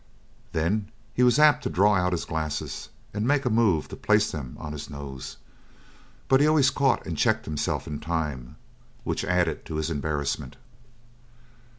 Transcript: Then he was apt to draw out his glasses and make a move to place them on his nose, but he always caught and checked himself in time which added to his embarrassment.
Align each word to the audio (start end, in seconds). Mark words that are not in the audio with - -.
Then 0.51 0.89
he 1.13 1.21
was 1.21 1.37
apt 1.37 1.61
to 1.61 1.69
draw 1.69 1.93
out 1.95 2.11
his 2.11 2.25
glasses 2.25 2.89
and 3.13 3.27
make 3.27 3.45
a 3.45 3.51
move 3.51 3.87
to 3.89 3.95
place 3.95 4.31
them 4.31 4.55
on 4.59 4.73
his 4.73 4.89
nose, 4.89 5.37
but 6.27 6.41
he 6.41 6.47
always 6.47 6.71
caught 6.71 7.05
and 7.05 7.15
checked 7.15 7.45
himself 7.45 7.85
in 7.85 7.99
time 7.99 8.55
which 9.03 9.23
added 9.23 9.63
to 9.65 9.75
his 9.75 9.91
embarrassment. 9.91 10.55